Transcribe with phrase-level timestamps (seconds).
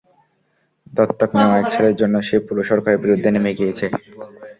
[0.93, 3.85] দত্তক নেওয়া এক ছেলের জন্য সে পুরো সরকারের বিরুদ্ধে নেমে গিয়েছে?